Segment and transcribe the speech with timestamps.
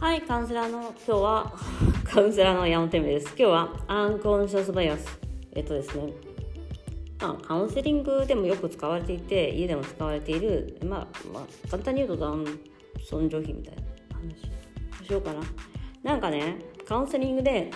[0.00, 1.52] はい、カウンセラーの今日は
[2.10, 3.26] カウンセラーの山本です。
[3.26, 5.20] 今日はアンコンシャスバイアス。
[5.52, 6.14] えっとですね、
[7.20, 12.46] まあ、カウンセリングでもよく使われていて、家でも使われている、まあ、まあ、簡単に言うと男
[13.04, 13.82] 尊女卑みたいな
[14.16, 15.40] 話をしようかな。
[16.02, 16.56] なんかね、
[16.86, 17.70] カウンセリングで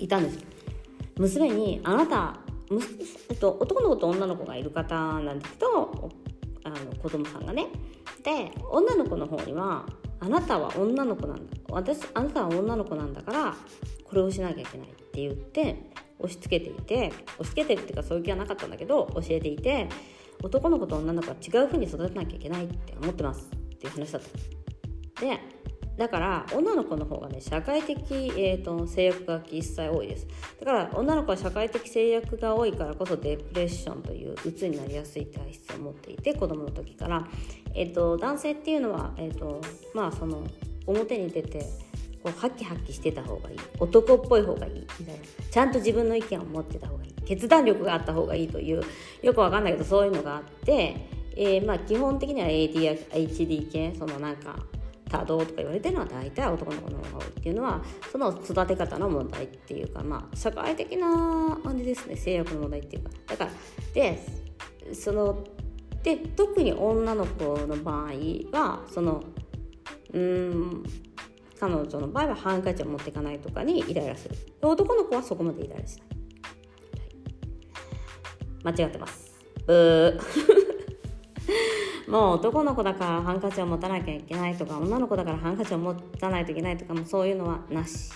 [0.00, 0.44] いたんです。
[1.16, 2.40] 娘に、あなた、
[3.30, 6.10] えっと、男の子と女の子がいる方なんですけど、
[6.64, 7.68] あの子供さんがね。
[8.24, 9.86] で、女の子の方には、
[10.24, 11.54] あなたは女の子なんだ。
[11.68, 13.56] 私あなたは女の子なんだから
[14.04, 19.88] これをしなきゃいけないって言って押し付けていて押し付けてるっていうかそういう気はなかったんだけど教えていて
[20.42, 24.22] 男の子と女の子は違う風に育てなきゃいけないって思ってますっていう話だっ
[25.14, 25.38] たで
[25.96, 27.96] だから女の子の方がね社会的、
[28.36, 30.26] えーと、制約が一切多いです。
[30.58, 37.28] だから女の子は社会的制約が多いからこそデプレッションという鬱になりやすい体質を持っていて子供の時から、
[37.74, 39.60] えーと、男性っていうのは、えーと
[39.94, 40.44] まあ、その
[40.86, 41.66] 表に出て
[42.24, 43.56] こうハキハキしてた方がいい。
[43.78, 44.86] 男っぽい方がいい。
[44.98, 45.20] みたいな。
[45.50, 47.12] ちゃんと自分の意見を持ってた方がいい。
[47.26, 48.82] 決断力があった方がいいという
[49.22, 50.96] よくわかんないけどそういうのがあって、
[51.36, 53.94] えー、まあ基本的には ADHD 系。
[53.98, 54.56] そのなんか
[55.14, 63.50] 多動とか言われてるのは大体男の子の方が多いっていうのはその育て方の問題っていうかまあ社会的な感じですね制約の問題っていうかだから
[63.94, 64.18] で
[64.92, 65.44] その
[66.02, 68.12] で特に女の子の場合
[68.52, 69.22] はその
[70.12, 70.82] うん
[71.60, 74.34] 彼女の場合はハンカチを持っていかないとかにイライラする。
[74.60, 75.98] 男の子はそこまでイライラし
[78.64, 79.32] ない、間違ってます。
[79.66, 80.63] ブー。
[82.08, 88.10] もう男の子だからハンカチを持たなきゃいけないとか女の子だからハンカチを持たないといけないとかもそういうのはなし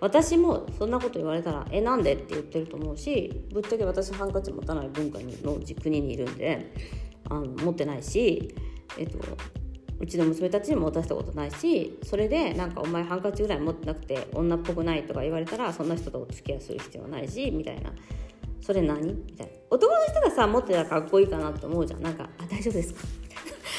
[0.00, 6.72] 私もそんなこと言われたら「えなんで?」って言ってると思うしぶっちゃけ私ハンカチ持たない文化の国にいるんで
[7.30, 8.54] あの持ってないし、
[8.98, 9.18] えっと、
[9.98, 17.90] うちの娘たちにも持たせたことないしそれでなんかお前ハンカチぐらい持ってなくて女っぽくないとか言われたらそんな人とお付き合いする必要はないしみたいな
[18.64, 19.12] それ何？
[19.12, 23.00] みたいな男の人がさ持ってたらかっこいいかなって思うじゃんなんか「あ大丈夫ですか?」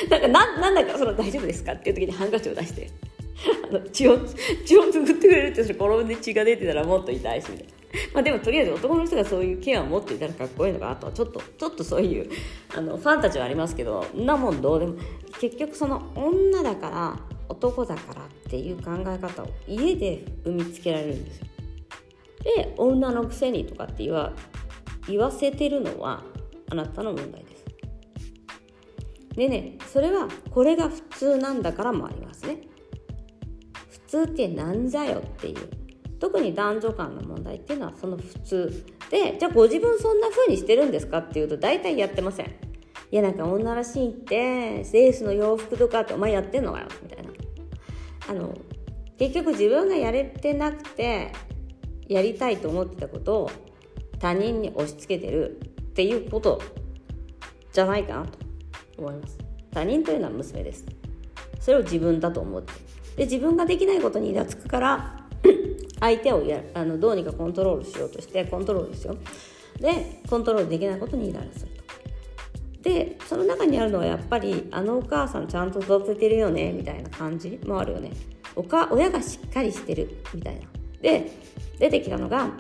[0.10, 2.90] なんかななんだかその「大丈夫ですか?」っていう時にハンカチを出して
[3.70, 4.18] あの血を
[4.66, 7.74] 血を作ってくれるってそれ転んで血が出てたらもっと痛いしみたいな。
[8.14, 12.30] まあでもとりあえず男の人がそういうケアを持っていたらかっこいいのかあとはちょっとちょっとそういう
[12.76, 14.96] あのファンたちはありますけどなもんどうでも
[15.40, 21.46] 結局その女だから男だからっていう考え方を家で生みつけられるんですよ。
[22.44, 24.34] で女のくせにとかって言わ
[25.08, 26.24] 言わせてるのは
[26.70, 27.66] あなたの問題です。
[29.36, 32.62] でねそれはこれが普通なんだからもありますね。
[33.90, 35.70] 普通ってなんじゃよっていう
[36.20, 42.48] 特に男女間の問題っていうのはその普通でじゃあご自分そんな風にしてるんですかっていうと大体やってません。
[43.12, 47.30] いやなんか女らしいってセースの洋服とかってお前やってんのかよみたいな。
[48.28, 48.58] あの
[49.18, 51.32] 結局自分がやれてなくて
[52.08, 53.52] やりたいと思ってたことを
[54.20, 56.62] 他人に押し付けてるっていうこと
[57.74, 58.40] じゃないかなと
[58.98, 59.38] 思います。
[59.72, 60.86] 他人というのは娘です。
[61.60, 62.74] それを自分だと思って。
[63.16, 65.26] で自分ができないことにイラつくから
[66.00, 69.16] 相手をやあのどうにかコントロールしようとしてコントロールですよ
[69.80, 71.86] でコントロールできないことにイライラすると。
[72.90, 78.12] でその中にあるのはやっぱりあのお母さんちゃんと育ててるよねみたいな感じもあるよね。
[78.56, 80.62] おか親がしっかりしてるみたいな。
[81.02, 81.32] で
[81.80, 82.52] 出てきたのが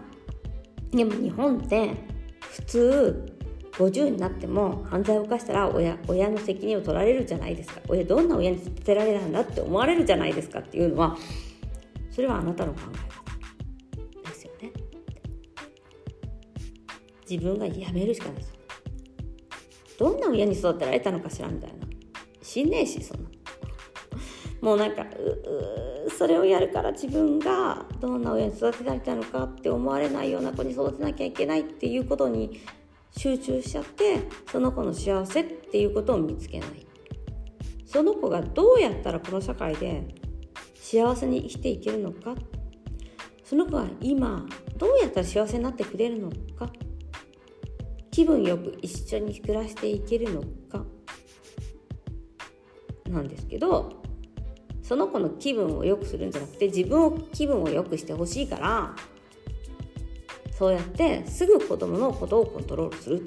[0.91, 1.91] でも日本って
[2.39, 3.35] 普通
[3.73, 7.81] 50になっても犯罪を犯したら親親の責任を取られるじゃないですか。
[7.89, 10.59] 親どんな親に捨てられたんだって思われるじゃないですか。
[10.59, 11.17] っていうのは
[12.11, 14.71] それはあなたの考え方ですよね。
[17.29, 18.53] 自分がやめるしかないです
[19.97, 21.85] どんな親に育てられたのかしらみたいな。
[22.41, 23.29] 死んねえしそんな。
[24.65, 25.05] もうなんか
[26.17, 32.61] それをやるから自分がどんな親に育てられたのかって思われないような子に育てなきゃいけないっていうことに
[33.15, 34.21] 集中しちゃって
[34.51, 36.87] その子の幸せっていうことを見つけない。
[37.85, 40.03] その子がどうやったらこの社会で
[40.73, 42.33] 幸せに生きていけるのか。
[43.43, 44.47] その子が今
[44.77, 46.73] どうやったら幸せになってくれるのか。
[48.09, 50.41] 気分よく一緒に暮らしていけるの
[50.71, 50.83] か。
[53.11, 54.04] なんですけど
[54.87, 58.95] その子の気分を良くするんじゃなくて自分を気分を良くしてほしいから
[60.51, 63.25] そうやってすぐ子供のことをコントロールする。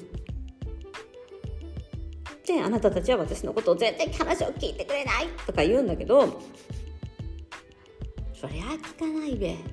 [2.47, 5.27] であなたたちは私のことを全然話を聞いてくれない。
[5.47, 6.41] とか言うんだけど
[8.33, 9.57] そりゃ聞かないべ。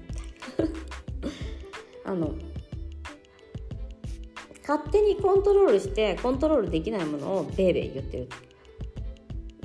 [2.03, 2.33] あの
[4.67, 8.27] 勝手にコントロールしてコントロールできないものをベーベー言ってる。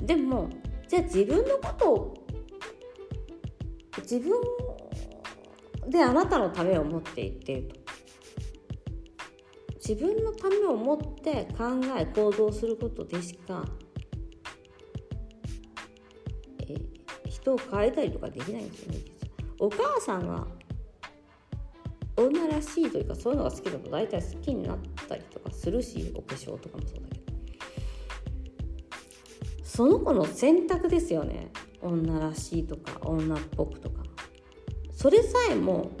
[0.05, 0.51] でも
[0.91, 2.13] じゃあ自分のことを
[3.99, 4.33] 自分
[5.89, 7.75] であなたのためを持っていっていると。
[9.77, 13.63] 自分のためを持って考え行動することでしか、
[17.25, 18.99] 人を変えたりとかできないんですよね
[19.59, 20.45] お母さんが
[22.17, 27.30] 女らしいというかそういうのが好きだと大体好きになったりとかするしお化粧とかもそうだけど。
[29.73, 31.49] その子の選択ですよね。
[31.81, 34.03] 女らしいとか女っぽくとか。
[34.91, 35.91] それさえも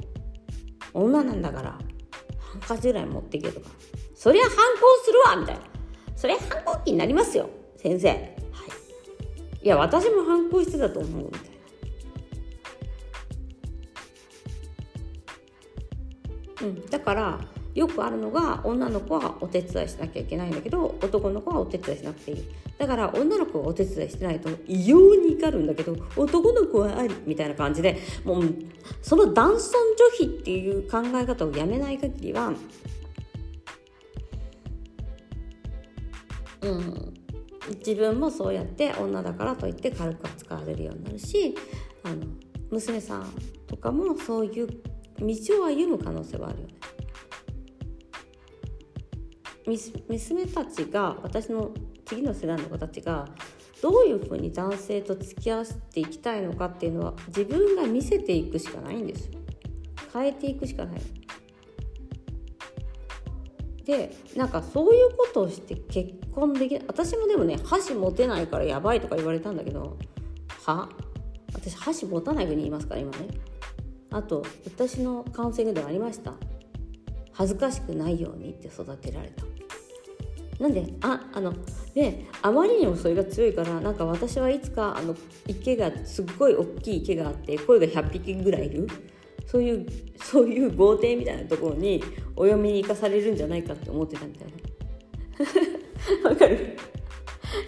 [0.93, 1.71] 女なんだから
[2.37, 3.69] ハンカチぐらい持っていけとか。
[4.13, 4.57] そりゃ反抗
[5.05, 5.61] するわみたいな。
[6.17, 8.09] そりゃ反抗期になりますよ先生。
[8.09, 8.19] はい。
[9.63, 11.41] いや私も反抗してたと思うみたい
[16.61, 16.67] な。
[16.67, 17.39] うん、だから
[17.73, 22.43] よくあるのが女の子はお手伝いしなきゃいけないんだけど男の子はお手伝いしなくていい。
[22.81, 28.55] だから女の子はお手伝いしてないと異様に怒るんだけど男の子はありみたいな感じでもう
[29.03, 29.79] その男尊
[30.17, 32.53] 女卑っていう考え方をやめない限りは
[36.61, 37.13] うん
[37.77, 41.55] 自分もそうやって女だからといって軽く扱われるようになるし
[42.01, 42.25] あの
[42.71, 43.31] 娘さん
[43.67, 44.67] とかもそういう
[45.19, 46.73] 道を歩む可能性はあるよね。
[50.07, 51.71] 娘たちが私の
[52.11, 53.25] 次の世代の子たちが
[53.81, 59.39] どういうふうに男性と付き合わせていきたいのかっていうのは自分が見せていくしかないんですよ。
[60.11, 61.01] 変えていくしかない。
[63.85, 69.97] でなんかそういうことをして結婚できない私もでもね箸持てないからやばいとか言われたんだけど
[70.65, 70.89] は？
[71.53, 73.27] 私箸持たないふうに言いますから今ね
[74.09, 76.33] あと私のカウンセリングではありました
[77.31, 79.45] 恥ずかしくないようにって育てられた
[80.61, 81.53] なんでああの
[81.95, 85.15] であまりにもそれが強いからなんか私はいつかあの
[85.47, 88.87] 池がすっごい大きい池があって声が100匹ぐらいいる。
[89.47, 89.85] そういう
[90.23, 92.01] そういう豪邸みたいなところに
[92.37, 94.47] お嫁に行かされるんじゃないかって思ってたみたい
[96.23, 96.29] な。
[96.29, 96.77] わかる？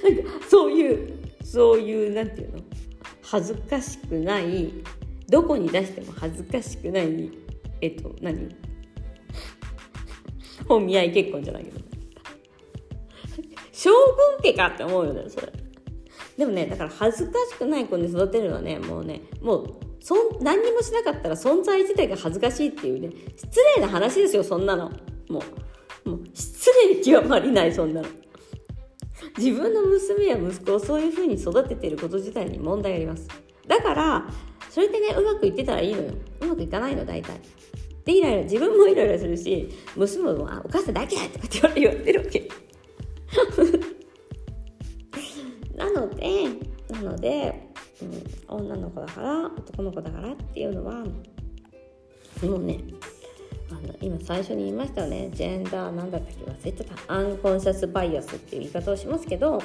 [0.03, 1.13] なんかそういう
[1.43, 2.59] そういうなんていうの？
[3.23, 4.71] 恥ずかしくない
[5.27, 7.31] どこに出しても恥ずかしくない
[7.81, 8.47] えっと何？
[10.69, 11.92] 本見合い結婚じゃないけど。
[13.83, 15.51] 将軍家かって思うよねそれ。
[16.37, 24.89] でもねだから恥ずかしくない子に育てるのはねもうねもうそん何にもしなかったら存在自体が恥ずかしいっていうね失礼な話ですよそんなの。
[25.29, 25.43] も
[26.05, 28.07] うもう失礼に極まりないそんなの。
[29.37, 33.27] 自分の娘や息子をそういうふうに育ててること自体に問題あります。
[33.67, 34.29] だから
[34.69, 36.11] それでねうまくいってたらいいのよ。
[36.41, 37.39] うまくいかないの大体。
[38.05, 42.49] でイライラ自分もイライラするし娘も「お母さんだけ!」とかって言われてるわけ。
[45.75, 46.23] なので
[46.89, 47.69] なので、
[48.01, 51.03] うん、女の子だから男の子だからっていうのは
[52.43, 52.79] もうね
[53.71, 55.29] あの今最初に言いましたよね。
[55.31, 56.93] ジェンダーなんだったっけ忘れてた。
[57.07, 59.59] アンコンシャスバイアスっていう言い方をしますけど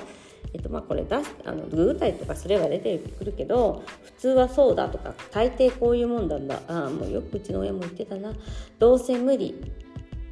[0.54, 6.60] えっとまあ、これ出しあのググったりとかすれば出てくるけど普通はそうだとか大抵こういうもんなんだ。
[6.68, 8.32] あもうよくうちの親も言ってたな。
[8.78, 9.54] どうせ無理。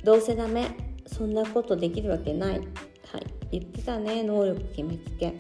[0.05, 0.69] どうせダメ。
[1.07, 2.61] そんなことできるわけな、い、
[3.53, 5.35] 言ってたね能力決めつけ。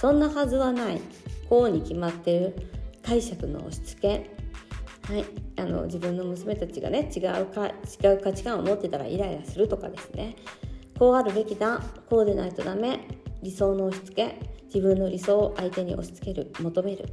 [0.00, 1.00] そんなはずはない。
[1.48, 2.56] こうに決まってる。
[3.02, 4.30] 解釈の押し付け。
[5.12, 5.24] はい、
[5.56, 10.36] あの自分の娘たちがね違うか違う価値観を持ってたらイライラするとかですね。
[10.98, 11.82] こうあるべきだ。
[12.08, 13.00] こうでないとダメ。
[13.42, 14.38] 理想の押し付け。
[14.66, 16.52] 自分の理想を相手に押し付ける。
[16.60, 17.06] 求める。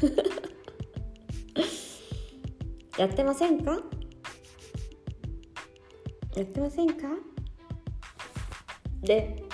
[2.98, 3.80] やってませんか？
[6.34, 7.08] やってませんか？
[9.02, 9.45] で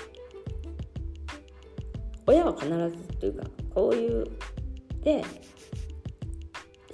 [2.26, 4.26] 親は必ずというかこういう
[5.02, 5.25] で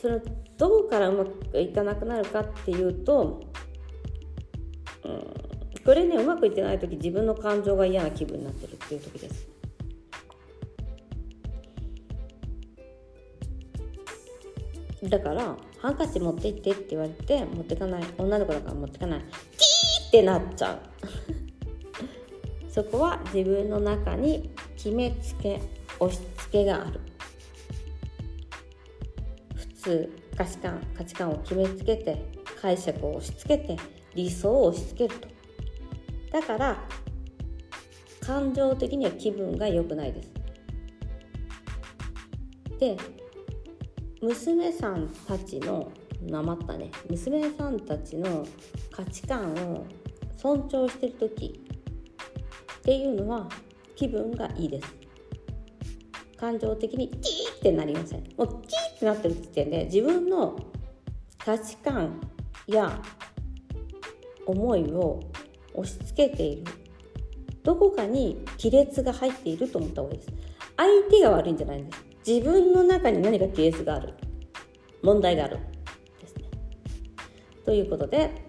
[0.01, 0.21] その
[0.57, 3.41] どこからうまくいかなくなるかっていうと、
[5.05, 9.49] うん、これねうまくいってない時自分の感情が嫌な気分になってるっていう時です。
[15.09, 18.03] だからハンカチ持って行ってって言われて持ってかない。
[18.19, 19.21] 女の子だから持ってかない。
[19.21, 20.81] キーってなっちゃう。
[22.69, 25.61] そこは自分の中に決めつけ
[25.99, 27.01] 押し付けがある。
[29.57, 32.25] 普通価値観価値観を決めつけて
[32.61, 33.77] 解釈を押し付けて
[34.15, 35.29] 理想を押し付けると。
[36.31, 36.89] だから
[38.21, 40.33] 感情的には気分が良くないです。
[42.79, 42.97] で
[44.23, 45.91] 娘さんたちの
[46.23, 46.93] なまったね。
[47.11, 48.47] 娘さんたちの
[48.93, 49.87] 価値観を
[50.37, 51.61] 尊重してる時
[52.79, 53.49] っていうのは
[53.99, 54.95] 気分がいいです。
[56.37, 58.21] 感情的にキーってなりません。
[58.37, 60.57] もうキーってなってる時点で自分の
[61.37, 62.21] 価値観
[62.69, 63.03] や
[64.47, 65.19] 思いを
[65.75, 66.73] 押し付けている。
[67.65, 70.33] どこかに亀裂が入っていると思った方がいいです。
[70.77, 72.05] 相手が悪いんじゃないんです。
[72.25, 74.15] 自分の中に何か亀裂がある。
[75.03, 75.59] 問題がある
[76.21, 76.45] ですね。
[77.65, 78.47] ということで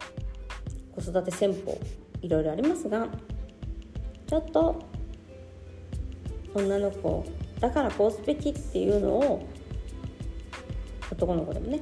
[0.96, 1.76] 子育て戦法
[2.22, 3.08] いろいろありますが
[4.28, 4.89] ちょっと
[6.54, 7.26] 女の子。
[7.60, 9.46] だからこうすべきっていうのを
[11.12, 11.82] 男の子でもね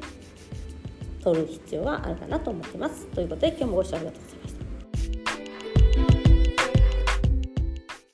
[1.23, 3.05] 取る必要はあるかなと思ってます。
[3.07, 4.26] ということで今日もご視聴ありがとうございました。